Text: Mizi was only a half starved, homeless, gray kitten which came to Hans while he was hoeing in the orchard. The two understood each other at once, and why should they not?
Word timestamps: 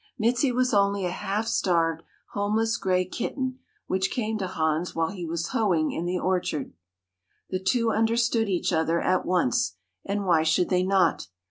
Mizi 0.19 0.51
was 0.51 0.73
only 0.73 1.05
a 1.05 1.11
half 1.11 1.45
starved, 1.45 2.01
homeless, 2.31 2.75
gray 2.77 3.05
kitten 3.05 3.59
which 3.85 4.09
came 4.09 4.35
to 4.39 4.47
Hans 4.47 4.95
while 4.95 5.09
he 5.11 5.27
was 5.27 5.49
hoeing 5.49 5.91
in 5.91 6.05
the 6.05 6.17
orchard. 6.17 6.73
The 7.51 7.59
two 7.59 7.91
understood 7.91 8.49
each 8.49 8.73
other 8.73 8.99
at 8.99 9.27
once, 9.27 9.75
and 10.03 10.25
why 10.25 10.41
should 10.41 10.69
they 10.69 10.81
not? 10.81 11.27